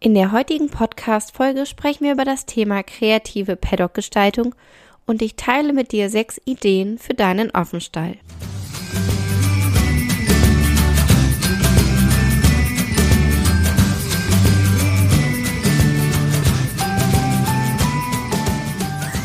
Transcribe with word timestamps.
In 0.00 0.14
der 0.14 0.30
heutigen 0.30 0.68
Podcast-Folge 0.68 1.66
sprechen 1.66 2.04
wir 2.04 2.12
über 2.12 2.24
das 2.24 2.46
Thema 2.46 2.84
kreative 2.84 3.56
Paddock-Gestaltung 3.56 4.54
und 5.06 5.22
ich 5.22 5.34
teile 5.34 5.72
mit 5.72 5.90
dir 5.90 6.08
sechs 6.08 6.40
Ideen 6.44 6.98
für 6.98 7.14
deinen 7.14 7.50
Offenstall. 7.50 8.16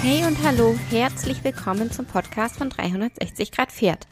Hey 0.01 0.25
und 0.25 0.41
hallo, 0.43 0.75
herzlich 0.89 1.43
willkommen 1.43 1.91
zum 1.91 2.07
Podcast 2.07 2.57
von 2.57 2.71
360 2.71 3.51
Grad 3.51 3.71
Pferd. 3.71 4.07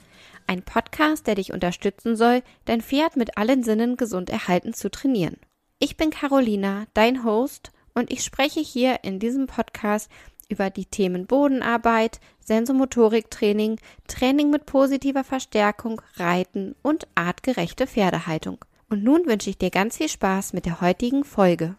Ein 0.46 0.62
Podcast, 0.62 1.26
der 1.26 1.34
dich 1.34 1.54
unterstützen 1.54 2.16
soll, 2.16 2.44
dein 2.66 2.82
Pferd 2.82 3.16
mit 3.16 3.36
allen 3.40 3.64
Sinnen 3.64 3.98
gesund 3.98 4.30
erhalten 4.30 4.76
zu 4.76 4.92
trainieren. 4.92 5.38
Ich 5.84 5.98
bin 5.98 6.12
Carolina, 6.12 6.86
dein 6.94 7.24
Host, 7.24 7.72
und 7.96 8.12
ich 8.12 8.24
spreche 8.24 8.60
hier 8.60 9.04
in 9.04 9.18
diesem 9.18 9.48
Podcast 9.48 10.12
über 10.48 10.70
die 10.70 10.86
Themen 10.86 11.26
Bodenarbeit, 11.26 12.20
Sensomotoriktraining, 12.46 13.80
Training 14.08 14.52
mit 14.52 14.68
positiver 14.68 15.24
Verstärkung, 15.24 16.00
Reiten 16.18 16.76
und 16.84 17.08
artgerechte 17.16 17.88
Pferdehaltung. 17.88 18.64
Und 18.92 19.04
nun 19.04 19.26
wünsche 19.26 19.50
ich 19.50 19.58
dir 19.58 19.72
ganz 19.72 19.98
viel 19.98 20.08
Spaß 20.08 20.54
mit 20.54 20.68
der 20.68 20.82
heutigen 20.82 21.24
Folge. 21.24 21.74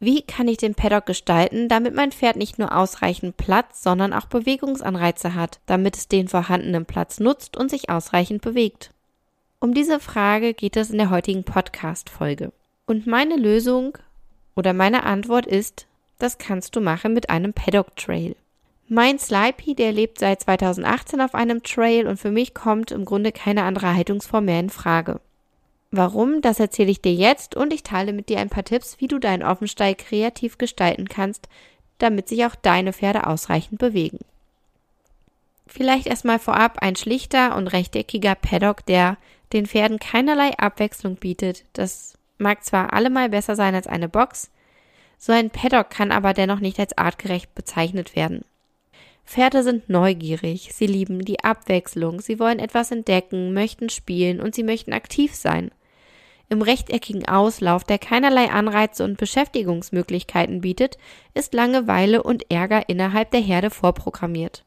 Wie 0.00 0.22
kann 0.22 0.48
ich 0.48 0.56
den 0.56 0.74
Paddock 0.74 1.04
gestalten, 1.04 1.68
damit 1.68 1.94
mein 1.94 2.12
Pferd 2.12 2.36
nicht 2.36 2.58
nur 2.58 2.74
ausreichend 2.74 3.36
Platz, 3.36 3.82
sondern 3.82 4.14
auch 4.14 4.24
Bewegungsanreize 4.24 5.34
hat, 5.34 5.60
damit 5.66 5.98
es 5.98 6.08
den 6.08 6.28
vorhandenen 6.28 6.86
Platz 6.86 7.20
nutzt 7.20 7.58
und 7.58 7.70
sich 7.70 7.90
ausreichend 7.90 8.40
bewegt? 8.40 8.94
Um 9.60 9.74
diese 9.74 10.00
Frage 10.00 10.54
geht 10.54 10.78
es 10.78 10.88
in 10.88 10.96
der 10.96 11.10
heutigen 11.10 11.44
Podcast-Folge. 11.44 12.50
Und 12.86 13.06
meine 13.06 13.36
Lösung 13.36 13.96
oder 14.54 14.72
meine 14.72 15.04
Antwort 15.04 15.46
ist, 15.46 15.86
das 16.18 16.38
kannst 16.38 16.76
du 16.76 16.80
machen 16.80 17.12
mit 17.12 17.30
einem 17.30 17.52
Paddock 17.52 17.96
Trail. 17.96 18.36
Mein 18.88 19.18
Slipey, 19.18 19.74
der 19.74 19.92
lebt 19.92 20.18
seit 20.18 20.42
2018 20.42 21.20
auf 21.22 21.34
einem 21.34 21.62
Trail 21.62 22.06
und 22.06 22.18
für 22.18 22.30
mich 22.30 22.52
kommt 22.52 22.90
im 22.90 23.06
Grunde 23.06 23.32
keine 23.32 23.62
andere 23.62 23.94
Haltungsform 23.94 24.44
mehr 24.44 24.60
in 24.60 24.70
Frage. 24.70 25.20
Warum, 25.90 26.42
das 26.42 26.60
erzähle 26.60 26.90
ich 26.90 27.00
dir 27.00 27.14
jetzt 27.14 27.54
und 27.54 27.72
ich 27.72 27.82
teile 27.82 28.12
mit 28.12 28.28
dir 28.28 28.40
ein 28.40 28.50
paar 28.50 28.64
Tipps, 28.64 28.96
wie 29.00 29.06
du 29.06 29.18
deinen 29.18 29.42
Offenstall 29.42 29.94
kreativ 29.94 30.58
gestalten 30.58 31.08
kannst, 31.08 31.48
damit 31.98 32.28
sich 32.28 32.44
auch 32.44 32.54
deine 32.56 32.92
Pferde 32.92 33.26
ausreichend 33.26 33.78
bewegen. 33.78 34.18
Vielleicht 35.66 36.06
erstmal 36.06 36.38
vorab 36.38 36.78
ein 36.82 36.96
schlichter 36.96 37.56
und 37.56 37.68
rechteckiger 37.68 38.34
Paddock, 38.34 38.84
der 38.84 39.16
den 39.52 39.66
Pferden 39.66 39.98
keinerlei 39.98 40.58
Abwechslung 40.58 41.16
bietet. 41.16 41.64
Das 41.72 42.18
mag 42.38 42.64
zwar 42.64 42.92
allemal 42.92 43.28
besser 43.28 43.56
sein 43.56 43.74
als 43.74 43.86
eine 43.86 44.08
Box, 44.08 44.50
so 45.18 45.32
ein 45.32 45.50
Paddock 45.50 45.90
kann 45.90 46.12
aber 46.12 46.34
dennoch 46.34 46.60
nicht 46.60 46.78
als 46.78 46.98
artgerecht 46.98 47.54
bezeichnet 47.54 48.16
werden. 48.16 48.44
Pferde 49.24 49.62
sind 49.62 49.88
neugierig, 49.88 50.70
sie 50.74 50.86
lieben 50.86 51.24
die 51.24 51.42
Abwechslung, 51.42 52.20
sie 52.20 52.38
wollen 52.38 52.58
etwas 52.58 52.90
entdecken, 52.90 53.54
möchten 53.54 53.88
spielen 53.88 54.40
und 54.40 54.54
sie 54.54 54.62
möchten 54.62 54.92
aktiv 54.92 55.34
sein. 55.34 55.70
Im 56.50 56.60
rechteckigen 56.60 57.26
Auslauf, 57.26 57.84
der 57.84 57.98
keinerlei 57.98 58.50
Anreize 58.50 59.02
und 59.02 59.16
Beschäftigungsmöglichkeiten 59.16 60.60
bietet, 60.60 60.98
ist 61.32 61.54
Langeweile 61.54 62.22
und 62.22 62.50
Ärger 62.50 62.88
innerhalb 62.88 63.30
der 63.30 63.40
Herde 63.40 63.70
vorprogrammiert. 63.70 64.62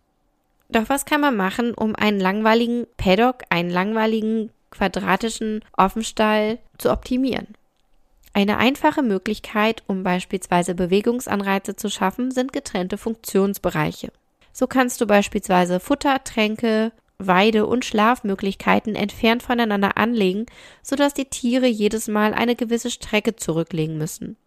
Doch 0.69 0.89
was 0.89 1.05
kann 1.05 1.21
man 1.21 1.37
machen, 1.37 1.73
um 1.73 1.95
einen 1.95 2.19
langweiligen 2.19 2.87
Paddock, 2.97 3.43
einen 3.49 3.69
langweiligen 3.69 4.49
quadratischen 4.77 5.63
Offenstall 5.75 6.59
zu 6.77 6.91
optimieren? 6.91 7.47
Eine 8.33 8.57
einfache 8.57 9.01
Möglichkeit, 9.01 9.83
um 9.87 10.03
beispielsweise 10.03 10.75
Bewegungsanreize 10.75 11.75
zu 11.75 11.89
schaffen, 11.89 12.29
sind 12.29 12.53
getrennte 12.53 12.97
Funktionsbereiche. 12.97 14.11
So 14.53 14.67
kannst 14.67 15.01
du 15.01 15.07
beispielsweise 15.07 15.79
Futter, 15.79 16.23
Tränke, 16.23 16.91
Weide- 17.17 17.65
und 17.65 17.83
Schlafmöglichkeiten 17.83 18.95
entfernt 18.95 19.41
voneinander 19.41 19.97
anlegen, 19.97 20.45
sodass 20.83 21.15
die 21.15 21.25
Tiere 21.25 21.65
jedes 21.65 22.07
Mal 22.07 22.33
eine 22.33 22.55
gewisse 22.55 22.91
Strecke 22.91 23.35
zurücklegen 23.35 23.97
müssen. 23.97 24.37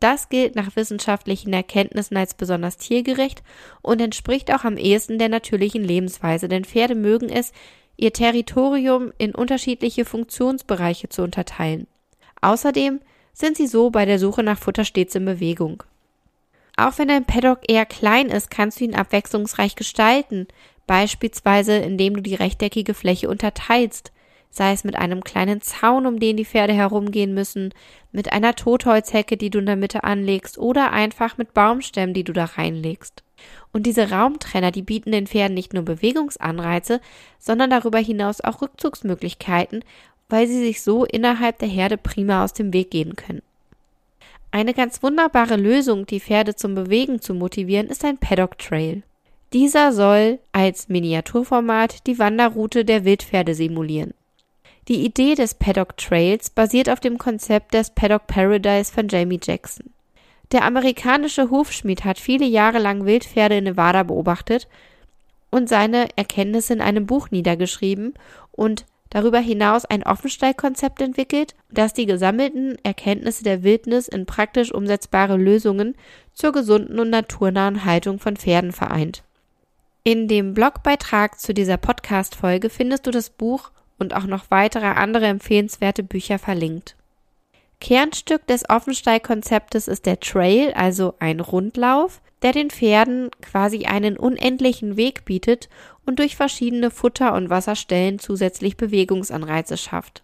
Das 0.00 0.28
gilt 0.28 0.54
nach 0.54 0.76
wissenschaftlichen 0.76 1.52
Erkenntnissen 1.52 2.16
als 2.16 2.34
besonders 2.34 2.76
tiergerecht 2.76 3.42
und 3.82 4.00
entspricht 4.00 4.52
auch 4.52 4.64
am 4.64 4.76
ehesten 4.76 5.18
der 5.18 5.28
natürlichen 5.28 5.82
Lebensweise, 5.82 6.48
denn 6.48 6.64
Pferde 6.64 6.94
mögen 6.94 7.28
es, 7.28 7.52
ihr 7.98 8.12
Territorium 8.12 9.12
in 9.18 9.34
unterschiedliche 9.34 10.06
Funktionsbereiche 10.06 11.10
zu 11.10 11.22
unterteilen. 11.22 11.86
Außerdem 12.40 13.00
sind 13.34 13.56
sie 13.56 13.66
so 13.66 13.90
bei 13.90 14.06
der 14.06 14.18
Suche 14.18 14.42
nach 14.42 14.58
Futter 14.58 14.84
stets 14.84 15.14
in 15.14 15.24
Bewegung. 15.24 15.82
Auch 16.76 16.96
wenn 16.96 17.08
dein 17.08 17.24
Paddock 17.24 17.60
eher 17.68 17.84
klein 17.84 18.28
ist, 18.28 18.50
kannst 18.50 18.80
du 18.80 18.84
ihn 18.84 18.94
abwechslungsreich 18.94 19.74
gestalten, 19.74 20.46
beispielsweise 20.86 21.76
indem 21.76 22.14
du 22.14 22.22
die 22.22 22.36
rechteckige 22.36 22.94
Fläche 22.94 23.28
unterteilst, 23.28 24.12
sei 24.50 24.72
es 24.72 24.84
mit 24.84 24.96
einem 24.96 25.22
kleinen 25.22 25.60
Zaun, 25.60 26.06
um 26.06 26.18
den 26.18 26.36
die 26.36 26.44
Pferde 26.44 26.72
herumgehen 26.72 27.34
müssen, 27.34 27.72
mit 28.12 28.32
einer 28.32 28.54
Totholzhecke, 28.54 29.36
die 29.36 29.50
du 29.50 29.58
in 29.58 29.66
der 29.66 29.76
Mitte 29.76 30.04
anlegst, 30.04 30.58
oder 30.58 30.92
einfach 30.92 31.38
mit 31.38 31.54
Baumstämmen, 31.54 32.14
die 32.14 32.24
du 32.24 32.32
da 32.32 32.44
reinlegst. 32.44 33.22
Und 33.72 33.84
diese 33.84 34.10
Raumtrenner, 34.10 34.70
die 34.70 34.82
bieten 34.82 35.12
den 35.12 35.26
Pferden 35.26 35.54
nicht 35.54 35.74
nur 35.74 35.84
Bewegungsanreize, 35.84 37.00
sondern 37.38 37.70
darüber 37.70 37.98
hinaus 37.98 38.40
auch 38.40 38.62
Rückzugsmöglichkeiten, 38.62 39.84
weil 40.28 40.46
sie 40.46 40.58
sich 40.58 40.82
so 40.82 41.04
innerhalb 41.04 41.58
der 41.58 41.68
Herde 41.68 41.96
prima 41.96 42.44
aus 42.44 42.52
dem 42.52 42.72
Weg 42.72 42.90
gehen 42.90 43.16
können. 43.16 43.42
Eine 44.50 44.72
ganz 44.72 45.02
wunderbare 45.02 45.56
Lösung, 45.56 46.06
die 46.06 46.20
Pferde 46.20 46.56
zum 46.56 46.74
Bewegen 46.74 47.20
zu 47.20 47.34
motivieren, 47.34 47.88
ist 47.88 48.04
ein 48.04 48.18
Paddock 48.18 48.58
Trail. 48.58 49.02
Dieser 49.52 49.92
soll 49.92 50.38
als 50.52 50.88
Miniaturformat 50.88 52.06
die 52.06 52.18
Wanderroute 52.18 52.84
der 52.84 53.04
Wildpferde 53.04 53.54
simulieren. 53.54 54.14
Die 54.88 55.04
Idee 55.04 55.34
des 55.34 55.52
Paddock 55.52 55.98
Trails 55.98 56.48
basiert 56.48 56.88
auf 56.88 56.98
dem 56.98 57.18
Konzept 57.18 57.74
des 57.74 57.90
Paddock 57.90 58.26
Paradise 58.26 58.90
von 58.90 59.06
Jamie 59.06 59.38
Jackson. 59.42 59.90
Der 60.50 60.64
amerikanische 60.64 61.50
Hufschmied 61.50 62.06
hat 62.06 62.18
viele 62.18 62.46
Jahre 62.46 62.78
lang 62.78 63.04
Wildpferde 63.04 63.58
in 63.58 63.64
Nevada 63.64 64.02
beobachtet 64.02 64.66
und 65.50 65.68
seine 65.68 66.08
Erkenntnisse 66.16 66.72
in 66.72 66.80
einem 66.80 67.04
Buch 67.04 67.30
niedergeschrieben 67.30 68.14
und 68.52 68.86
darüber 69.10 69.40
hinaus 69.40 69.84
ein 69.84 70.04
Offenstallkonzept 70.04 71.02
entwickelt, 71.02 71.54
das 71.70 71.92
die 71.92 72.06
gesammelten 72.06 72.78
Erkenntnisse 72.82 73.44
der 73.44 73.62
Wildnis 73.62 74.08
in 74.08 74.24
praktisch 74.24 74.72
umsetzbare 74.72 75.36
Lösungen 75.36 75.96
zur 76.32 76.52
gesunden 76.52 76.98
und 76.98 77.10
naturnahen 77.10 77.84
Haltung 77.84 78.18
von 78.18 78.38
Pferden 78.38 78.72
vereint. 78.72 79.22
In 80.02 80.28
dem 80.28 80.54
Blogbeitrag 80.54 81.38
zu 81.38 81.52
dieser 81.52 81.76
Podcast-Folge 81.76 82.70
findest 82.70 83.06
du 83.06 83.10
das 83.10 83.28
Buch 83.28 83.70
und 83.98 84.14
auch 84.14 84.24
noch 84.24 84.50
weitere 84.50 84.86
andere 84.86 85.26
empfehlenswerte 85.26 86.02
Bücher 86.02 86.38
verlinkt. 86.38 86.96
Kernstück 87.80 88.46
des 88.46 88.68
Offenstallkonzeptes 88.68 89.88
ist 89.88 90.06
der 90.06 90.20
Trail, 90.20 90.72
also 90.72 91.14
ein 91.20 91.40
Rundlauf, 91.40 92.20
der 92.42 92.52
den 92.52 92.70
Pferden 92.70 93.30
quasi 93.40 93.86
einen 93.86 94.16
unendlichen 94.16 94.96
Weg 94.96 95.24
bietet 95.24 95.68
und 96.06 96.18
durch 96.18 96.36
verschiedene 96.36 96.90
Futter- 96.90 97.34
und 97.34 97.50
Wasserstellen 97.50 98.18
zusätzlich 98.18 98.76
Bewegungsanreize 98.76 99.76
schafft. 99.76 100.22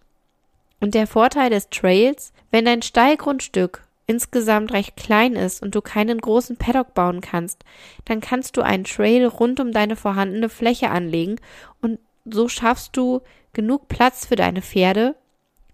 Und 0.81 0.93
der 0.93 1.07
Vorteil 1.07 1.49
des 1.49 1.69
Trails, 1.69 2.33
wenn 2.51 2.65
dein 2.65 2.81
Stallgrundstück 2.81 3.83
insgesamt 4.07 4.71
recht 4.71 4.95
klein 4.95 5.33
ist 5.33 5.63
und 5.63 5.73
du 5.73 5.81
keinen 5.81 6.19
großen 6.19 6.57
Paddock 6.57 6.93
bauen 6.93 7.21
kannst, 7.21 7.63
dann 8.05 8.21
kannst 8.21 8.55
du 8.57 8.61
einen 8.61 8.83
Trail 8.83 9.25
rund 9.25 9.59
um 9.59 9.71
deine 9.71 9.95
vorhandene 9.95 10.49
Fläche 10.49 10.89
anlegen 10.89 11.37
und 11.81 11.99
so 12.25 12.47
schaffst 12.49 12.97
du 12.97 13.21
genug 13.53 13.87
Platz 13.87 14.25
für 14.25 14.35
deine 14.35 14.61
Pferde, 14.61 15.15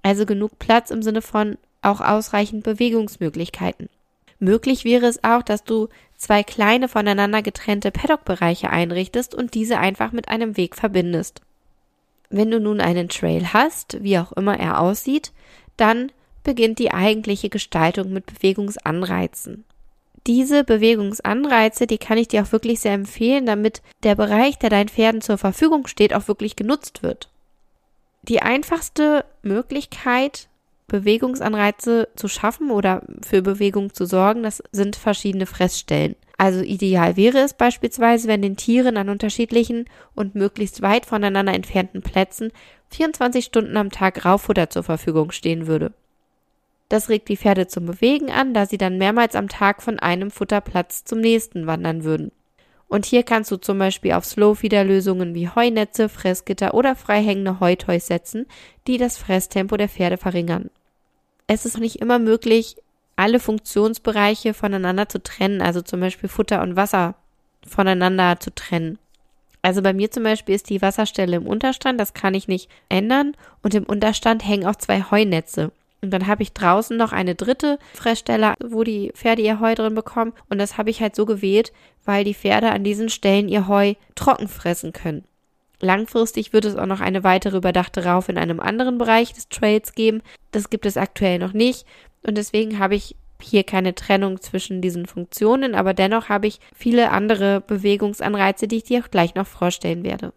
also 0.03 0.25
genug 0.25 0.59
Platz 0.59 0.91
im 0.91 1.01
Sinne 1.01 1.21
von 1.21 1.57
auch 1.81 2.01
ausreichend 2.01 2.63
Bewegungsmöglichkeiten. 2.63 3.89
Möglich 4.39 4.85
wäre 4.85 5.05
es 5.05 5.23
auch, 5.23 5.43
dass 5.43 5.63
du 5.63 5.87
zwei 6.17 6.43
kleine 6.43 6.87
voneinander 6.87 7.41
getrennte 7.41 7.91
Paddock-Bereiche 7.91 8.69
einrichtest 8.69 9.35
und 9.35 9.53
diese 9.53 9.77
einfach 9.77 10.11
mit 10.11 10.29
einem 10.29 10.57
Weg 10.57 10.75
verbindest. 10.75 11.41
Wenn 12.29 12.49
du 12.49 12.59
nun 12.59 12.81
einen 12.81 13.09
Trail 13.09 13.53
hast, 13.53 14.03
wie 14.03 14.17
auch 14.17 14.31
immer 14.31 14.59
er 14.59 14.79
aussieht, 14.79 15.31
dann 15.77 16.11
beginnt 16.43 16.79
die 16.79 16.91
eigentliche 16.91 17.49
Gestaltung 17.49 18.13
mit 18.13 18.25
Bewegungsanreizen. 18.25 19.63
Diese 20.27 20.63
Bewegungsanreize, 20.63 21.87
die 21.87 21.97
kann 21.97 22.17
ich 22.17 22.27
dir 22.27 22.43
auch 22.43 22.51
wirklich 22.51 22.79
sehr 22.79 22.93
empfehlen, 22.93 23.45
damit 23.45 23.81
der 24.03 24.15
Bereich, 24.15 24.59
der 24.59 24.69
deinen 24.69 24.89
Pferden 24.89 25.21
zur 25.21 25.37
Verfügung 25.37 25.87
steht, 25.87 26.13
auch 26.13 26.27
wirklich 26.27 26.55
genutzt 26.55 27.01
wird. 27.01 27.29
Die 28.23 28.41
einfachste 28.41 29.25
Möglichkeit, 29.41 30.47
Bewegungsanreize 30.87 32.09
zu 32.15 32.27
schaffen 32.27 32.69
oder 32.69 33.01
für 33.25 33.41
Bewegung 33.41 33.93
zu 33.93 34.05
sorgen, 34.05 34.43
das 34.43 34.61
sind 34.71 34.95
verschiedene 34.95 35.47
Fressstellen. 35.47 36.15
Also 36.37 36.61
ideal 36.61 37.17
wäre 37.17 37.39
es 37.39 37.53
beispielsweise, 37.53 38.27
wenn 38.27 38.41
den 38.41 38.57
Tieren 38.57 38.97
an 38.97 39.09
unterschiedlichen 39.09 39.85
und 40.15 40.35
möglichst 40.35 40.81
weit 40.81 41.05
voneinander 41.05 41.53
entfernten 41.53 42.01
Plätzen 42.01 42.51
24 42.89 43.45
Stunden 43.45 43.77
am 43.77 43.89
Tag 43.89 44.25
Rauffutter 44.25 44.69
zur 44.69 44.83
Verfügung 44.83 45.31
stehen 45.31 45.67
würde. 45.67 45.93
Das 46.91 47.07
regt 47.07 47.29
die 47.29 47.37
Pferde 47.37 47.67
zum 47.67 47.85
Bewegen 47.85 48.31
an, 48.31 48.53
da 48.53 48.65
sie 48.65 48.77
dann 48.77 48.97
mehrmals 48.97 49.33
am 49.35 49.47
Tag 49.47 49.81
von 49.81 49.97
einem 49.97 50.29
Futterplatz 50.29 51.05
zum 51.05 51.21
nächsten 51.21 51.65
wandern 51.65 52.03
würden. 52.03 52.33
Und 52.89 53.05
hier 53.05 53.23
kannst 53.23 53.49
du 53.49 53.55
zum 53.55 53.79
Beispiel 53.79 54.11
auf 54.11 54.25
Slow-Feeder-Lösungen 54.25 55.33
wie 55.33 55.47
Heunetze, 55.47 56.09
Fressgitter 56.09 56.73
oder 56.73 56.97
freihängende 56.97 57.61
Heutoys 57.61 58.07
setzen, 58.07 58.45
die 58.87 58.97
das 58.97 59.17
Fresstempo 59.17 59.77
der 59.77 59.87
Pferde 59.87 60.17
verringern. 60.17 60.69
Es 61.47 61.65
ist 61.65 61.79
nicht 61.79 62.01
immer 62.01 62.19
möglich, 62.19 62.75
alle 63.15 63.39
Funktionsbereiche 63.39 64.53
voneinander 64.53 65.07
zu 65.07 65.23
trennen, 65.23 65.61
also 65.61 65.81
zum 65.81 66.01
Beispiel 66.01 66.27
Futter 66.27 66.61
und 66.61 66.75
Wasser 66.75 67.15
voneinander 67.65 68.37
zu 68.41 68.53
trennen. 68.53 68.99
Also 69.61 69.81
bei 69.81 69.93
mir 69.93 70.11
zum 70.11 70.23
Beispiel 70.23 70.55
ist 70.55 70.69
die 70.69 70.81
Wasserstelle 70.81 71.37
im 71.37 71.47
Unterstand, 71.47 72.01
das 72.01 72.13
kann 72.13 72.33
ich 72.33 72.49
nicht 72.49 72.69
ändern. 72.89 73.37
Und 73.63 73.75
im 73.75 73.85
Unterstand 73.85 74.45
hängen 74.45 74.65
auch 74.65 74.75
zwei 74.75 75.09
Heunetze. 75.09 75.71
Und 76.01 76.11
dann 76.11 76.27
habe 76.27 76.43
ich 76.43 76.53
draußen 76.53 76.97
noch 76.97 77.11
eine 77.11 77.35
dritte 77.35 77.77
Fressstelle, 77.93 78.55
wo 78.63 78.83
die 78.83 79.11
Pferde 79.13 79.43
ihr 79.43 79.59
Heu 79.59 79.75
drin 79.75 79.93
bekommen. 79.93 80.33
Und 80.49 80.57
das 80.57 80.77
habe 80.77 80.89
ich 80.89 81.01
halt 81.01 81.15
so 81.15 81.25
gewählt, 81.25 81.71
weil 82.05 82.23
die 82.23 82.33
Pferde 82.33 82.71
an 82.71 82.83
diesen 82.83 83.09
Stellen 83.09 83.47
ihr 83.47 83.67
Heu 83.67 83.93
trocken 84.15 84.47
fressen 84.47 84.93
können. 84.93 85.23
Langfristig 85.79 86.53
wird 86.53 86.65
es 86.65 86.75
auch 86.75 86.85
noch 86.85 87.01
eine 87.01 87.23
weitere 87.23 87.57
überdachte 87.57 88.05
Raufe 88.05 88.31
in 88.31 88.37
einem 88.37 88.59
anderen 88.59 88.97
Bereich 88.97 89.33
des 89.33 89.49
Trails 89.49 89.93
geben. 89.93 90.21
Das 90.51 90.69
gibt 90.69 90.85
es 90.85 90.97
aktuell 90.97 91.39
noch 91.39 91.53
nicht. 91.53 91.85
Und 92.23 92.37
deswegen 92.37 92.79
habe 92.79 92.95
ich 92.95 93.15
hier 93.41 93.63
keine 93.63 93.95
Trennung 93.95 94.39
zwischen 94.39 94.81
diesen 94.81 95.07
Funktionen, 95.07 95.73
aber 95.73 95.95
dennoch 95.95 96.29
habe 96.29 96.45
ich 96.45 96.59
viele 96.75 97.09
andere 97.09 97.61
Bewegungsanreize, 97.61 98.67
die 98.67 98.77
ich 98.77 98.83
dir 98.83 99.03
auch 99.03 99.09
gleich 99.09 99.33
noch 99.33 99.47
vorstellen 99.47 100.03
werde. 100.03 100.33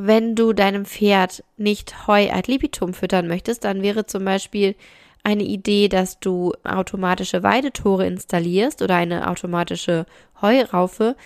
Wenn 0.00 0.36
du 0.36 0.52
deinem 0.52 0.84
Pferd 0.84 1.42
nicht 1.56 2.06
Heu 2.06 2.30
ad 2.30 2.48
libitum 2.48 2.94
füttern 2.94 3.26
möchtest, 3.26 3.64
dann 3.64 3.82
wäre 3.82 4.06
zum 4.06 4.24
Beispiel 4.24 4.76
eine 5.24 5.42
Idee, 5.42 5.88
dass 5.88 6.20
du 6.20 6.52
automatische 6.62 7.42
Weidetore 7.42 8.06
installierst 8.06 8.80
oder 8.80 8.94
eine 8.94 9.28
automatische 9.28 10.06
Heuraufe, 10.40 11.16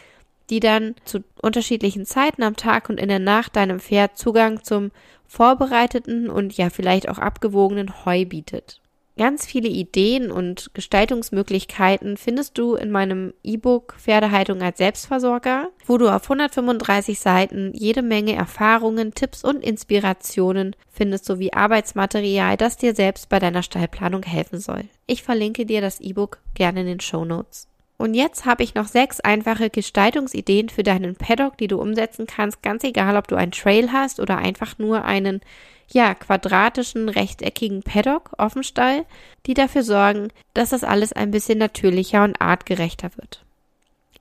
die 0.49 0.61
dann 0.61 0.95
zu 1.05 1.23
unterschiedlichen 1.43 2.07
Zeiten 2.07 2.43
am 2.43 2.57
Tag 2.57 2.89
und 2.89 2.99
in 2.99 3.11
der 3.11 3.19
Nacht 3.19 3.57
deinem 3.57 3.79
Pferd 3.79 4.17
Zugang 4.17 4.65
zum 4.65 4.91
vorbereiteten 5.27 6.31
und 6.31 6.57
ja 6.57 6.71
vielleicht 6.71 7.11
auch 7.11 7.19
abgewogenen 7.19 8.07
Heu 8.07 8.25
bietet. 8.25 8.82
Ganz 9.19 9.45
viele 9.45 9.69
Ideen 9.69 10.31
und 10.31 10.71
Gestaltungsmöglichkeiten 10.73 12.17
findest 12.17 12.57
du 12.57 12.75
in 12.75 12.91
meinem 12.91 13.35
E-Book 13.43 13.97
Pferdehaltung 13.99 14.63
als 14.63 14.79
Selbstversorger, 14.79 15.69
wo 15.87 15.99
du 15.99 16.09
auf 16.09 16.25
135 16.25 17.21
Seiten 17.21 17.73
jede 17.75 18.03
Menge 18.03 18.35
Erfahrungen, 18.35 19.13
Tipps 19.13 19.45
und 19.45 19.63
Inspirationen 19.63 20.75
findest 20.89 21.27
sowie 21.27 21.53
Arbeitsmaterial, 21.53 22.57
das 22.57 22.79
dir 22.79 22.95
selbst 22.95 23.29
bei 23.29 23.39
deiner 23.39 23.63
Stallplanung 23.63 24.23
helfen 24.23 24.59
soll. 24.61 24.85
Ich 25.07 25.23
verlinke 25.23 25.67
dir 25.67 25.83
das 25.83 26.01
E-Book 26.01 26.39
gerne 26.55 26.81
in 26.81 26.87
den 26.87 27.01
Show 27.01 27.25
Notes. 27.25 27.69
Und 28.03 28.15
jetzt 28.15 28.47
habe 28.47 28.65
ich 28.65 28.75
noch 28.75 28.89
sechs 28.89 29.21
einfache 29.21 29.71
Gestaltungsideen 29.71 30.71
für 30.71 30.83
deinen 30.83 31.15
Paddock, 31.15 31.57
die 31.57 31.69
du 31.69 31.81
umsetzen 31.81 32.27
kannst, 32.27 32.61
ganz 32.61 32.83
egal, 32.83 33.17
ob 33.17 33.29
du 33.29 33.37
einen 33.37 33.53
Trail 33.53 33.93
hast 33.93 34.19
oder 34.19 34.39
einfach 34.39 34.77
nur 34.77 35.05
einen 35.05 35.41
ja, 35.87 36.13
quadratischen, 36.17 37.09
rechteckigen 37.09 37.85
Paddock, 37.85 38.33
Offenstall, 38.39 39.05
die 39.47 39.55
dafür 39.55 39.85
sorgen, 39.85 40.31
dass 40.53 40.71
das 40.71 40.83
alles 40.83 41.13
ein 41.13 41.31
bisschen 41.31 41.59
natürlicher 41.59 42.25
und 42.25 42.41
artgerechter 42.41 43.13
wird. 43.15 43.45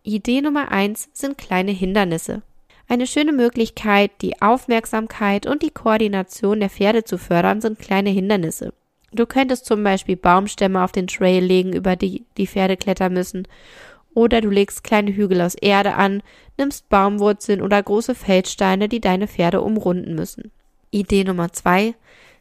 Idee 0.03 0.41
Nummer 0.41 0.71
eins 0.71 1.09
sind 1.13 1.39
kleine 1.39 1.71
Hindernisse. 1.71 2.43
Eine 2.87 3.07
schöne 3.07 3.31
Möglichkeit, 3.31 4.11
die 4.21 4.43
Aufmerksamkeit 4.43 5.47
und 5.47 5.63
die 5.63 5.71
Koordination 5.71 6.59
der 6.59 6.69
Pferde 6.69 7.03
zu 7.03 7.17
fördern, 7.17 7.61
sind 7.61 7.79
kleine 7.79 8.11
Hindernisse. 8.11 8.73
Du 9.13 9.25
könntest 9.25 9.65
zum 9.65 9.83
Beispiel 9.83 10.15
Baumstämme 10.15 10.83
auf 10.83 10.91
den 10.91 11.07
Trail 11.07 11.43
legen, 11.43 11.73
über 11.73 11.95
die 11.95 12.23
die 12.37 12.47
Pferde 12.47 12.77
klettern 12.77 13.13
müssen, 13.13 13.47
oder 14.13 14.41
du 14.41 14.49
legst 14.49 14.83
kleine 14.83 15.13
Hügel 15.13 15.41
aus 15.41 15.55
Erde 15.55 15.95
an, 15.95 16.21
nimmst 16.57 16.89
Baumwurzeln 16.89 17.61
oder 17.61 17.81
große 17.81 18.15
Feldsteine, 18.15 18.89
die 18.89 18.99
deine 19.01 19.27
Pferde 19.27 19.61
umrunden 19.61 20.15
müssen. 20.15 20.51
Idee 20.91 21.23
Nummer 21.23 21.53
zwei 21.53 21.95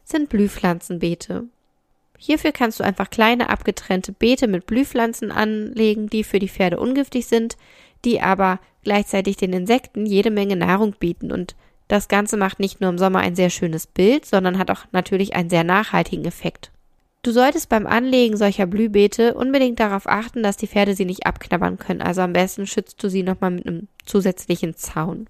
sind 0.05 0.29
Blühpflanzenbeete. 0.29 1.45
Hierfür 2.19 2.53
kannst 2.53 2.81
du 2.81 2.85
einfach 2.85 3.09
kleine 3.09 3.49
abgetrennte 3.49 4.13
Beete 4.13 4.47
mit 4.47 4.67
Blühpflanzen 4.67 5.33
anlegen, 5.33 6.09
die 6.09 6.25
für 6.25 6.39
die 6.39 6.49
Pferde 6.49 6.79
ungiftig 6.79 7.27
sind, 7.27 7.57
die 8.05 8.21
aber 8.21 8.61
gleichzeitig 8.83 9.37
den 9.37 9.53
Insekten 9.53 10.07
jede 10.07 10.31
Menge 10.31 10.57
Nahrung 10.57 10.95
bieten 10.99 11.33
und 11.33 11.55
das 11.91 12.07
Ganze 12.07 12.37
macht 12.37 12.61
nicht 12.61 12.81
nur 12.81 12.89
im 12.89 12.99
Sommer 12.99 13.19
ein 13.19 13.35
sehr 13.35 13.51
schönes 13.51 13.89
Bild, 13.89 14.25
sondern 14.25 14.59
hat 14.59 14.71
auch 14.71 14.85
natürlich 14.93 15.35
einen 15.35 15.51
sehr 15.51 15.65
nachhaltigen 15.65 16.25
Effekt. 16.25 16.71
Du 17.23 17.33
solltest 17.33 17.69
beim 17.69 17.87
Anlegen 17.87 18.37
solcher 18.37 18.67
Blühbeete 18.67 19.35
unbedingt 19.35 19.81
darauf 19.81 20.07
achten, 20.07 20.45
dass 20.45 20.57
die 20.57 20.69
Pferde 20.69 20.95
sie 20.95 21.05
nicht 21.05 21.27
abknabbern 21.27 21.79
können. 21.79 22.01
Also 22.01 22.23
am 22.23 22.33
besten 22.33 22.69
schützt 22.69 23.03
du 23.03 23.11
sie 23.11 23.25
nochmal 23.25 23.51
mit 23.51 23.67
einem 23.67 23.89
zusätzlichen 24.07 24.77
Zaun. 24.77 25.27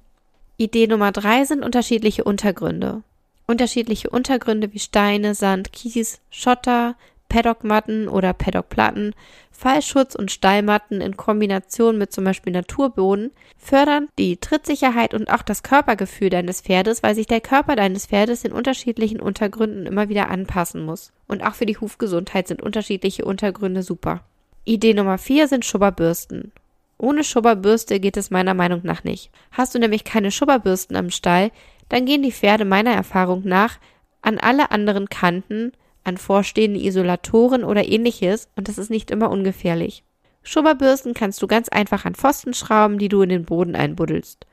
Idee 0.59 0.87
Nummer 0.87 1.13
drei 1.13 1.47
sind 1.47 1.65
unterschiedliche 1.65 2.25
Untergründe. 2.25 3.03
Unterschiedliche 3.47 4.11
Untergründe 4.11 4.73
wie 4.75 4.79
Steine, 4.79 5.35
Sand, 5.35 5.73
Kies, 5.73 6.21
Schotter, 6.31 6.95
Paddockmatten 7.31 8.09
oder 8.09 8.35
Paddockplatten, 8.35 9.15
Fallschutz 9.51 10.15
und 10.15 10.31
Stallmatten 10.31 11.01
in 11.01 11.17
Kombination 11.17 11.97
mit 11.97 12.13
zum 12.13 12.25
Beispiel 12.25 12.53
Naturboden 12.53 13.31
fördern 13.57 14.09
die 14.19 14.37
Trittsicherheit 14.37 15.15
und 15.15 15.31
auch 15.33 15.43
das 15.43 15.63
Körpergefühl 15.63 16.29
deines 16.29 16.61
Pferdes, 16.61 17.03
weil 17.03 17.15
sich 17.15 17.27
der 17.27 17.41
Körper 17.41 17.77
deines 17.77 18.07
Pferdes 18.07 18.45
in 18.45 18.53
unterschiedlichen 18.53 19.21
Untergründen 19.21 19.87
immer 19.87 20.11
wieder 20.11 20.29
anpassen 20.29 20.85
muss. 20.85 21.13
Und 21.27 21.43
auch 21.43 21.55
für 21.55 21.67
die 21.67 21.79
Hufgesundheit 21.79 22.49
sind 22.49 22.61
unterschiedliche 22.61 23.25
Untergründe 23.25 23.83
super. 23.83 24.21
Idee 24.65 24.93
Nummer 24.93 25.17
vier 25.17 25.49
sind 25.49 25.65
Schubberbürsten. 25.65 26.53
Ohne 26.99 27.25
Schubberbürste 27.25 28.01
geht 28.01 28.19
es 28.19 28.31
meiner 28.31 28.55
Meinung 28.55 28.81
nach 28.83 29.05
nicht. 29.05 29.31
Hast 29.53 29.75
du 29.75 29.79
nämlich 29.79 30.05
keine 30.05 30.31
Schubberbürsten 30.31 30.97
am 30.97 31.11
Stall, 31.11 31.51
dann 31.89 32.05
gehen 32.05 32.23
die 32.23 32.33
Pferde 32.33 32.65
meiner 32.65 32.93
Erfahrung 32.93 33.43
nach 33.45 33.79
an 34.23 34.39
alle 34.39 34.71
anderen 34.71 35.09
Kanten, 35.09 35.73
an 36.05 36.17
vorstehende 36.17 36.81
Isolatoren 36.81 37.65
oder 37.65 37.87
ähnliches 37.87 38.49
und 38.57 38.69
das 38.69 38.79
ist 38.79 38.91
nicht 38.91 39.11
immer 39.11 39.31
ungefährlich. 39.31 40.05
Schubberbürsten 40.43 41.15
kannst 41.15 41.43
du 41.43 41.47
ganz 41.47 41.69
einfach 41.69 42.05
an 42.05 42.15
Pfosten 42.15 42.55
schrauben, 42.55 42.99
die 42.99 43.09
du 43.09 43.23
in 43.23 43.29
den 43.29 43.45
Boden 43.45 43.77
einbuddelst. 43.77 44.47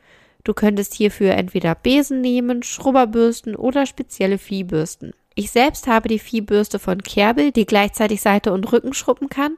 Du 0.43 0.53
könntest 0.53 0.93
hierfür 0.93 1.31
entweder 1.31 1.75
Besen 1.75 2.21
nehmen, 2.21 2.63
Schrubberbürsten 2.63 3.55
oder 3.55 3.85
spezielle 3.85 4.37
Viehbürsten. 4.37 5.13
Ich 5.35 5.51
selbst 5.51 5.87
habe 5.87 6.09
die 6.09 6.19
Viehbürste 6.19 6.79
von 6.79 7.03
Kerbel, 7.03 7.51
die 7.51 7.65
gleichzeitig 7.65 8.21
Seite 8.21 8.51
und 8.53 8.71
Rücken 8.71 8.93
schrubben 8.93 9.29
kann 9.29 9.55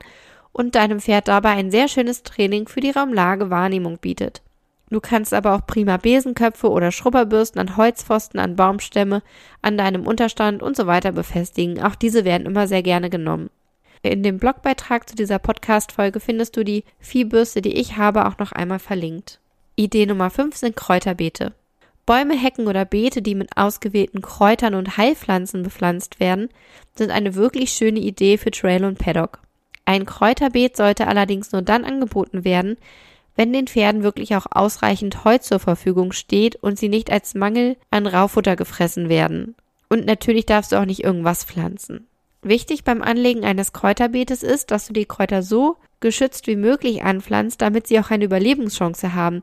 und 0.51 0.75
deinem 0.75 0.99
Pferd 0.99 1.27
dabei 1.27 1.51
ein 1.51 1.71
sehr 1.71 1.87
schönes 1.87 2.23
Training 2.23 2.67
für 2.67 2.81
die 2.81 2.91
Raumlagewahrnehmung 2.91 3.97
bietet. 3.99 4.41
Du 4.89 4.99
kannst 4.99 5.33
aber 5.33 5.55
auch 5.55 5.67
prima 5.67 5.97
Besenköpfe 5.97 6.69
oder 6.69 6.91
Schrubberbürsten 6.91 7.61
an 7.61 7.77
Holzpfosten, 7.77 8.39
an 8.39 8.55
Baumstämme, 8.55 9.21
an 9.61 9.77
deinem 9.77 10.07
Unterstand 10.07 10.63
und 10.63 10.75
so 10.75 10.87
weiter 10.87 11.11
befestigen. 11.11 11.81
Auch 11.83 11.95
diese 11.95 12.25
werden 12.25 12.47
immer 12.47 12.67
sehr 12.67 12.81
gerne 12.81 13.09
genommen. 13.09 13.49
In 14.01 14.23
dem 14.23 14.37
Blogbeitrag 14.37 15.07
zu 15.09 15.15
dieser 15.15 15.39
Podcast-Folge 15.39 16.19
findest 16.19 16.55
du 16.55 16.63
die 16.63 16.85
Viehbürste, 16.99 17.61
die 17.61 17.73
ich 17.73 17.97
habe, 17.97 18.25
auch 18.27 18.37
noch 18.37 18.51
einmal 18.51 18.79
verlinkt. 18.79 19.39
Idee 19.75 20.05
Nummer 20.05 20.29
5 20.29 20.55
sind 20.55 20.75
Kräuterbeete. 20.75 21.53
Bäume, 22.05 22.35
Hecken 22.35 22.67
oder 22.67 22.85
Beete, 22.85 23.21
die 23.21 23.35
mit 23.35 23.55
ausgewählten 23.55 24.21
Kräutern 24.21 24.73
und 24.73 24.97
Heilpflanzen 24.97 25.61
bepflanzt 25.61 26.19
werden, 26.19 26.49
sind 26.95 27.11
eine 27.11 27.35
wirklich 27.35 27.71
schöne 27.71 27.99
Idee 27.99 28.37
für 28.37 28.49
Trail 28.49 28.83
und 28.83 28.97
Paddock. 28.97 29.39
Ein 29.85 30.05
Kräuterbeet 30.05 30.75
sollte 30.75 31.07
allerdings 31.07 31.51
nur 31.51 31.61
dann 31.61 31.85
angeboten 31.85 32.43
werden, 32.43 32.77
wenn 33.39 33.53
den 33.53 33.67
Pferden 33.67 34.03
wirklich 34.03 34.35
auch 34.35 34.47
ausreichend 34.51 35.23
Heu 35.23 35.37
zur 35.37 35.59
Verfügung 35.59 36.11
steht 36.11 36.57
und 36.57 36.77
sie 36.77 36.89
nicht 36.89 37.09
als 37.09 37.35
Mangel 37.35 37.77
an 37.89 38.05
Raufutter 38.05 38.57
gefressen 38.57 39.07
werden. 39.07 39.55
Und 39.87 40.05
natürlich 40.05 40.45
darfst 40.45 40.73
du 40.73 40.75
auch 40.75 40.83
nicht 40.83 41.05
irgendwas 41.05 41.45
pflanzen. 41.45 42.05
Wichtig 42.41 42.83
beim 42.83 43.01
Anlegen 43.01 43.45
eines 43.45 43.71
Kräuterbeetes 43.71 44.43
ist, 44.43 44.71
dass 44.71 44.87
du 44.87 44.93
die 44.93 45.05
Kräuter 45.05 45.41
so 45.41 45.77
geschützt 46.01 46.47
wie 46.47 46.57
möglich 46.57 47.05
anpflanzt, 47.05 47.61
damit 47.61 47.87
sie 47.87 47.97
auch 48.01 48.11
eine 48.11 48.25
Überlebenschance 48.25 49.13
haben, 49.13 49.39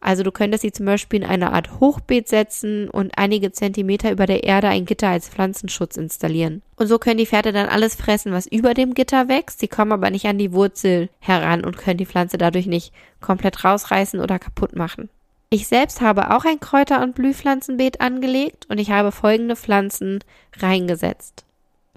also 0.00 0.22
du 0.22 0.30
könntest 0.30 0.62
sie 0.62 0.72
zum 0.72 0.86
Beispiel 0.86 1.22
in 1.22 1.28
eine 1.28 1.52
Art 1.52 1.80
Hochbeet 1.80 2.28
setzen 2.28 2.88
und 2.88 3.16
einige 3.16 3.52
Zentimeter 3.52 4.12
über 4.12 4.26
der 4.26 4.44
Erde 4.44 4.68
ein 4.68 4.84
Gitter 4.84 5.08
als 5.08 5.28
Pflanzenschutz 5.28 5.96
installieren. 5.96 6.62
Und 6.76 6.86
so 6.86 6.98
können 6.98 7.18
die 7.18 7.26
Pferde 7.26 7.52
dann 7.52 7.68
alles 7.68 7.94
fressen, 7.94 8.32
was 8.32 8.46
über 8.46 8.74
dem 8.74 8.94
Gitter 8.94 9.28
wächst. 9.28 9.60
Sie 9.60 9.68
kommen 9.68 9.92
aber 9.92 10.10
nicht 10.10 10.26
an 10.26 10.38
die 10.38 10.52
Wurzel 10.52 11.08
heran 11.18 11.64
und 11.64 11.78
können 11.78 11.98
die 11.98 12.06
Pflanze 12.06 12.38
dadurch 12.38 12.66
nicht 12.66 12.92
komplett 13.20 13.64
rausreißen 13.64 14.20
oder 14.20 14.38
kaputt 14.38 14.76
machen. 14.76 15.08
Ich 15.48 15.68
selbst 15.68 16.00
habe 16.00 16.34
auch 16.34 16.44
ein 16.44 16.60
Kräuter- 16.60 17.02
und 17.02 17.14
Blühpflanzenbeet 17.14 18.00
angelegt 18.00 18.66
und 18.68 18.78
ich 18.78 18.90
habe 18.90 19.12
folgende 19.12 19.56
Pflanzen 19.56 20.18
reingesetzt. 20.58 21.44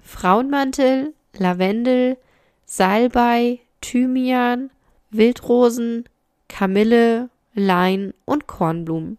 Frauenmantel, 0.04 1.14
Lavendel, 1.38 2.18
Salbei, 2.66 3.60
Thymian, 3.82 4.70
Wildrosen, 5.10 6.06
Kamille, 6.48 7.30
Lein 7.54 8.14
und 8.26 8.48
Kornblumen. 8.48 9.18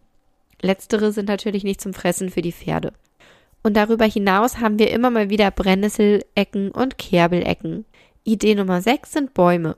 Letztere 0.61 1.11
sind 1.11 1.27
natürlich 1.27 1.63
nicht 1.63 1.81
zum 1.81 1.93
Fressen 1.93 2.29
für 2.29 2.41
die 2.41 2.51
Pferde. 2.51 2.93
Und 3.63 3.75
darüber 3.75 4.05
hinaus 4.05 4.59
haben 4.59 4.79
wir 4.79 4.91
immer 4.91 5.09
mal 5.09 5.29
wieder 5.29 5.51
Brennnesselecken 5.51 6.71
und 6.71 6.97
Kerbelecken. 6.97 7.85
Idee 8.23 8.55
Nummer 8.55 8.81
6 8.81 9.11
sind 9.11 9.33
Bäume. 9.33 9.77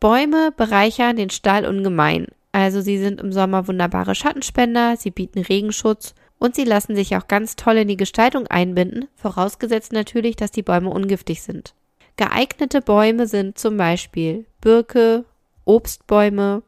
Bäume 0.00 0.52
bereichern 0.56 1.16
den 1.16 1.30
Stall 1.30 1.66
ungemein. 1.66 2.26
Also 2.52 2.80
sie 2.80 2.98
sind 2.98 3.20
im 3.20 3.32
Sommer 3.32 3.68
wunderbare 3.68 4.14
Schattenspender, 4.14 4.96
sie 4.96 5.10
bieten 5.10 5.40
Regenschutz 5.40 6.14
und 6.38 6.54
sie 6.54 6.64
lassen 6.64 6.94
sich 6.94 7.16
auch 7.16 7.28
ganz 7.28 7.56
toll 7.56 7.76
in 7.78 7.88
die 7.88 7.96
Gestaltung 7.96 8.46
einbinden, 8.46 9.08
vorausgesetzt 9.16 9.92
natürlich, 9.92 10.36
dass 10.36 10.50
die 10.50 10.62
Bäume 10.62 10.90
ungiftig 10.90 11.42
sind. 11.42 11.74
Geeignete 12.16 12.80
Bäume 12.80 13.26
sind 13.26 13.58
zum 13.58 13.76
Beispiel 13.76 14.46
Birke, 14.60 15.24
Obstbäume. 15.64 16.62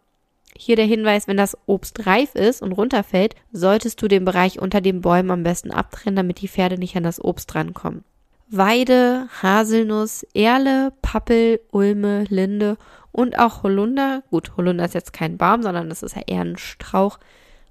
Hier 0.63 0.77
der 0.77 0.85
Hinweis, 0.85 1.27
wenn 1.27 1.39
das 1.39 1.57
Obst 1.65 2.07
reif 2.07 2.35
ist 2.35 2.61
und 2.61 2.73
runterfällt, 2.73 3.35
solltest 3.51 4.03
du 4.03 4.09
den 4.09 4.27
Bereich 4.27 4.61
unter 4.61 4.83
den 4.83 5.01
Bäumen 5.01 5.31
am 5.31 5.43
besten 5.43 5.71
abtrennen, 5.71 6.17
damit 6.17 6.43
die 6.43 6.49
Pferde 6.49 6.77
nicht 6.77 6.95
an 6.97 7.03
das 7.03 7.19
Obst 7.19 7.55
drankommen. 7.55 8.05
Weide, 8.51 9.27
Haselnuss, 9.41 10.27
Erle, 10.35 10.93
Pappel, 11.01 11.61
Ulme, 11.73 12.25
Linde 12.29 12.77
und 13.11 13.39
auch 13.39 13.63
Holunder. 13.63 14.23
Gut, 14.29 14.55
Holunder 14.59 14.85
ist 14.85 14.93
jetzt 14.93 15.15
kein 15.15 15.39
Baum, 15.39 15.63
sondern 15.63 15.89
das 15.89 16.03
ist 16.03 16.15
ja 16.15 16.23
eher 16.27 16.43
ein 16.43 16.59
Strauch. 16.59 17.19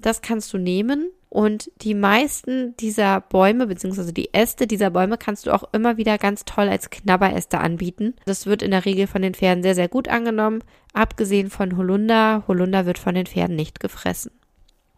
Das 0.01 0.23
kannst 0.23 0.51
du 0.53 0.57
nehmen 0.57 1.11
und 1.29 1.71
die 1.81 1.93
meisten 1.93 2.75
dieser 2.77 3.21
Bäume, 3.21 3.67
beziehungsweise 3.67 4.13
die 4.13 4.33
Äste 4.33 4.65
dieser 4.65 4.89
Bäume 4.89 5.17
kannst 5.17 5.45
du 5.45 5.53
auch 5.53 5.63
immer 5.73 5.97
wieder 5.97 6.17
ganz 6.17 6.43
toll 6.43 6.67
als 6.67 6.89
Knabberäste 6.89 7.59
anbieten. 7.59 8.15
Das 8.25 8.47
wird 8.47 8.63
in 8.63 8.71
der 8.71 8.85
Regel 8.85 9.05
von 9.05 9.21
den 9.21 9.35
Pferden 9.35 9.61
sehr, 9.61 9.75
sehr 9.75 9.89
gut 9.89 10.07
angenommen. 10.07 10.63
Abgesehen 10.93 11.51
von 11.51 11.77
Holunder. 11.77 12.43
Holunder 12.47 12.87
wird 12.87 12.97
von 12.97 13.13
den 13.13 13.27
Pferden 13.27 13.55
nicht 13.55 13.79
gefressen. 13.79 14.31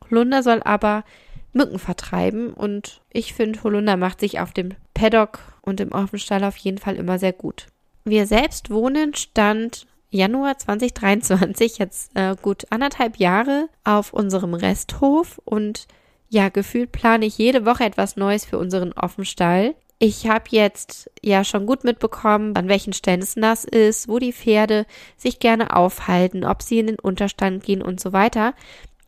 Holunder 0.09 0.41
soll 0.41 0.61
aber 0.63 1.03
Mücken 1.51 1.79
vertreiben 1.79 2.53
und 2.53 3.01
ich 3.11 3.33
finde, 3.33 3.61
Holunder 3.61 3.97
macht 3.97 4.21
sich 4.21 4.39
auf 4.39 4.53
dem 4.53 4.69
Paddock 4.93 5.39
und 5.61 5.81
im 5.81 5.91
Offenstall 5.91 6.45
auf 6.45 6.55
jeden 6.55 6.77
Fall 6.77 6.95
immer 6.95 7.19
sehr 7.19 7.33
gut. 7.33 7.67
Wir 8.05 8.25
selbst 8.25 8.69
wohnen 8.69 9.13
Stand 9.15 9.85
Januar 10.09 10.57
2023, 10.57 11.77
jetzt 11.77 12.11
äh, 12.15 12.35
gut 12.41 12.67
anderthalb 12.69 13.17
Jahre, 13.17 13.67
auf 13.83 14.13
unserem 14.13 14.53
Resthof 14.53 15.41
und 15.43 15.87
ja, 16.31 16.47
gefühlt 16.47 16.93
plane 16.93 17.25
ich 17.25 17.37
jede 17.37 17.65
Woche 17.65 17.83
etwas 17.83 18.15
Neues 18.15 18.45
für 18.45 18.57
unseren 18.57 18.93
Offenstall. 18.93 19.75
Ich 19.99 20.27
habe 20.27 20.45
jetzt 20.49 21.11
ja 21.21 21.43
schon 21.43 21.65
gut 21.65 21.83
mitbekommen, 21.83 22.55
an 22.55 22.69
welchen 22.69 22.93
Stellen 22.93 23.19
es 23.19 23.35
nass 23.35 23.65
ist, 23.65 24.07
wo 24.07 24.17
die 24.17 24.31
Pferde 24.31 24.85
sich 25.17 25.39
gerne 25.39 25.75
aufhalten, 25.75 26.45
ob 26.45 26.61
sie 26.61 26.79
in 26.79 26.87
den 26.87 26.99
Unterstand 26.99 27.63
gehen 27.65 27.81
und 27.81 27.99
so 27.99 28.13
weiter. 28.13 28.53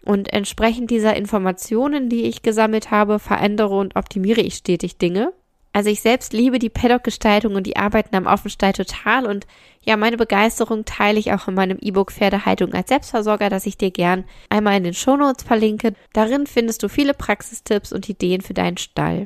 Und 0.06 0.34
entsprechend 0.34 0.92
dieser 0.92 1.16
Informationen, 1.16 2.10
die 2.10 2.26
ich 2.26 2.42
gesammelt 2.42 2.92
habe, 2.92 3.20
verändere 3.20 3.78
und 3.78 3.96
optimiere 3.96 4.42
ich 4.42 4.56
stetig 4.56 4.98
Dinge. 4.98 5.32
Also 5.74 5.90
ich 5.90 6.02
selbst 6.02 6.34
liebe 6.34 6.60
die 6.60 6.70
Paddock-Gestaltung 6.70 7.56
und 7.56 7.66
die 7.66 7.78
Arbeiten 7.78 8.16
am 8.16 8.28
Offenstall 8.28 8.74
total 8.74 9.26
und 9.26 9.48
ja, 9.82 9.98
meine 9.98 10.18
Begeisterung 10.18 10.86
teile 10.86 11.20
ich 11.20 11.34
auch 11.34 11.48
in 11.48 11.56
meinem 11.56 11.80
E-Book 11.82 12.12
Pferdehaltung 12.12 12.74
als 12.74 12.90
Selbstversorger, 12.90 13.50
das 13.50 13.66
ich 13.66 13.78
dir 13.78 13.92
gern 13.92 14.24
einmal 14.50 14.78
in 14.78 14.84
den 14.84 14.94
Shownotes 14.94 15.44
verlinke. 15.44 15.94
Darin 16.14 16.46
findest 16.46 16.84
du 16.84 16.90
viele 16.90 17.16
Praxistipps 17.16 17.92
und 17.92 18.08
Ideen 18.08 18.42
für 18.42 18.54
deinen 18.54 18.78
Stall. 18.78 19.26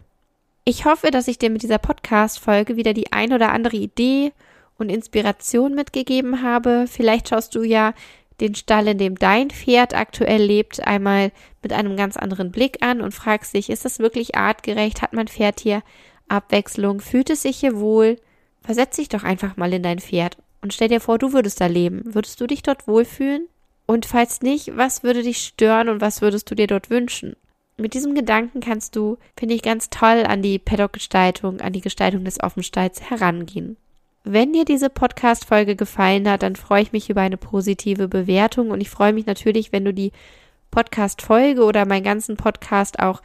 Ich 0.64 0.86
hoffe, 0.86 1.12
dass 1.12 1.28
ich 1.28 1.38
dir 1.38 1.50
mit 1.50 1.64
dieser 1.64 1.78
Podcast-Folge 1.78 2.76
wieder 2.78 2.94
die 2.94 3.12
ein 3.12 3.34
oder 3.34 3.52
andere 3.52 3.78
Idee 3.78 4.32
und 4.78 4.90
Inspiration 4.90 5.76
mitgegeben 5.76 6.42
habe. 6.42 6.86
Vielleicht 6.88 7.30
schaust 7.30 7.56
du 7.56 7.64
ja 7.64 7.94
den 8.40 8.56
Stall, 8.56 8.88
in 8.88 8.98
dem 8.98 9.16
dein 9.16 9.50
Pferd 9.50 9.96
aktuell 9.96 10.42
lebt, 10.42 10.86
einmal 10.86 11.32
mit 11.62 11.74
einem 11.74 11.98
ganz 11.98 12.18
anderen 12.18 12.52
Blick 12.52 12.78
an 12.82 13.02
und 13.02 13.14
fragst 13.14 13.54
dich, 13.54 13.70
ist 13.70 13.86
das 13.86 14.00
wirklich 14.00 14.36
artgerecht? 14.36 15.02
Hat 15.02 15.14
mein 15.14 15.28
Pferd 15.28 15.60
hier 15.60 15.84
Abwechslung, 16.28 17.02
fühlt 17.02 17.30
es 17.30 17.44
sich 17.44 17.58
hier 17.58 17.80
wohl? 17.80 18.18
Versetz 18.62 18.98
dich 18.98 19.10
doch 19.10 19.24
einfach 19.24 19.58
mal 19.58 19.74
in 19.74 19.84
dein 19.84 20.00
Pferd 20.00 20.38
und 20.62 20.74
stell 20.74 20.90
dir 20.90 21.00
vor, 21.00 21.18
du 21.18 21.34
würdest 21.34 21.62
da 21.62 21.68
leben. 21.68 22.04
Würdest 22.06 22.42
du 22.42 22.48
dich 22.48 22.64
dort 22.64 22.88
wohlfühlen? 22.88 23.48
Und 23.86 24.06
falls 24.06 24.42
nicht, 24.42 24.76
was 24.76 25.04
würde 25.04 25.24
dich 25.24 25.38
stören 25.38 25.88
und 25.88 26.02
was 26.02 26.22
würdest 26.22 26.52
du 26.52 26.56
dir 26.56 26.68
dort 26.68 26.90
wünschen? 26.90 27.36
Mit 27.78 27.94
diesem 27.94 28.16
Gedanken 28.16 28.60
kannst 28.60 28.96
du, 28.96 29.18
finde 29.38 29.54
ich, 29.54 29.62
ganz 29.62 29.90
toll 29.90 30.26
an 30.28 30.42
die 30.42 30.60
Paddock-Gestaltung, 30.60 31.62
an 31.62 31.74
die 31.74 31.82
Gestaltung 31.82 32.26
des 32.26 32.42
Offenstalls 32.42 33.10
herangehen. 33.10 33.78
Wenn 34.24 34.52
dir 34.52 34.66
diese 34.66 34.90
Podcast-Folge 34.90 35.76
gefallen 35.78 36.30
hat, 36.30 36.44
dann 36.44 36.58
freue 36.58 36.82
ich 36.82 36.92
mich 36.92 37.10
über 37.10 37.22
eine 37.22 37.38
positive 37.38 38.10
Bewertung 38.10 38.72
und 38.72 38.82
ich 38.82 38.90
freue 38.90 39.14
mich 39.14 39.26
natürlich, 39.26 39.72
wenn 39.72 39.86
du 39.86 39.94
die 39.94 40.12
Podcast-Folge 40.72 41.64
oder 41.64 41.86
meinen 41.86 42.04
ganzen 42.04 42.36
Podcast 42.36 43.00
auch 43.00 43.22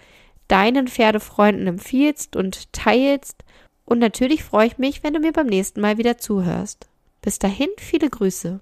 deinen 0.48 0.88
Pferdefreunden 0.88 1.66
empfiehlst 1.66 2.36
und 2.36 2.72
teilst. 2.72 3.44
Und 3.84 3.98
natürlich 3.98 4.42
freue 4.42 4.66
ich 4.66 4.78
mich, 4.78 5.02
wenn 5.02 5.12
du 5.12 5.20
mir 5.20 5.32
beim 5.32 5.46
nächsten 5.46 5.80
Mal 5.80 5.98
wieder 5.98 6.18
zuhörst. 6.18 6.88
Bis 7.20 7.38
dahin 7.38 7.68
viele 7.78 8.08
Grüße. 8.08 8.60